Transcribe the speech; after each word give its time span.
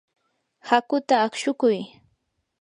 hakuta 0.69 1.13
aqshukuy. 1.25 1.79